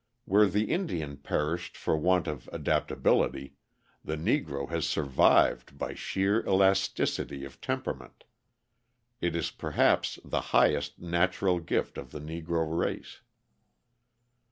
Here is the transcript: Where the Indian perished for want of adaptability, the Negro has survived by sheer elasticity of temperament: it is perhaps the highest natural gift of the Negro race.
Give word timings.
Where 0.25 0.47
the 0.47 0.63
Indian 0.71 1.15
perished 1.17 1.77
for 1.77 1.95
want 1.95 2.25
of 2.25 2.49
adaptability, 2.51 3.53
the 4.03 4.15
Negro 4.15 4.67
has 4.67 4.87
survived 4.87 5.77
by 5.77 5.93
sheer 5.93 6.43
elasticity 6.47 7.45
of 7.45 7.61
temperament: 7.61 8.23
it 9.21 9.35
is 9.35 9.51
perhaps 9.51 10.17
the 10.25 10.41
highest 10.57 10.97
natural 10.97 11.59
gift 11.59 11.99
of 11.99 12.09
the 12.11 12.19
Negro 12.19 12.65
race. 12.67 13.21